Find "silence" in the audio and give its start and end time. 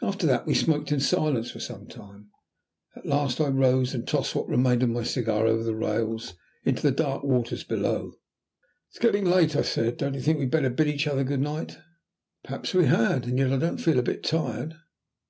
1.00-1.50